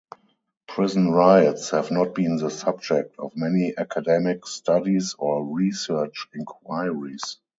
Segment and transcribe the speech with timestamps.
[0.67, 7.37] Prison riots have not been the subject of many academic studies or research inquiries.